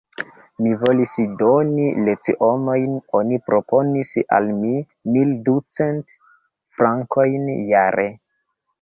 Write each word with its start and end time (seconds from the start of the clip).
Mi 0.65 0.69
volis 0.83 1.11
doni 1.41 1.85
lecionojn: 2.07 2.97
oni 3.21 3.39
proponis 3.51 4.17
al 4.41 4.51
mi 4.65 4.75
mil 5.13 5.39
ducent 5.53 6.19
frankojn 6.81 7.51
jare. 7.75 8.13